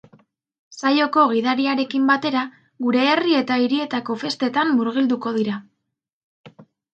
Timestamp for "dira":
5.39-5.61